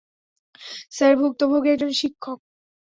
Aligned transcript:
Sir, 0.91 1.13
ভুক্তভোগী 1.19 1.69
একজন 1.71 1.91
শিক্ষক। 2.01 2.37